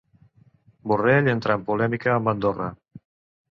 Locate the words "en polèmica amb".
1.61-2.35